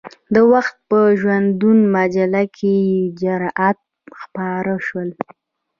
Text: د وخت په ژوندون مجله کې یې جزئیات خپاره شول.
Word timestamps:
د 0.35 0.35
وخت 0.53 0.75
په 0.89 0.99
ژوندون 1.19 1.77
مجله 1.95 2.43
کې 2.55 2.73
یې 2.89 3.01
جزئیات 3.19 3.79
خپاره 4.21 4.75
شول. 4.87 5.09